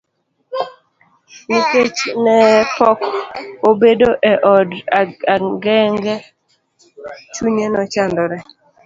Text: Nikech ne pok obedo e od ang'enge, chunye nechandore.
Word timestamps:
Nikech 1.49 1.99
ne 2.23 2.35
pok 2.77 2.99
obedo 3.69 4.09
e 4.31 4.33
od 4.53 4.69
ang'enge, 5.35 6.15
chunye 7.33 7.65
nechandore. 7.73 8.37